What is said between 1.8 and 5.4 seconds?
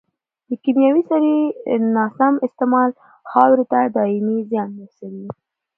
ناسم استعمال خاورې ته دائمي زیان رسوي.